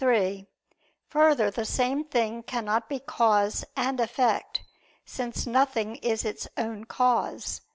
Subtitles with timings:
[0.01, 0.47] 3:
[1.09, 4.63] Further, the same thing cannot be cause and effect;
[5.05, 7.61] since nothing is its own cause.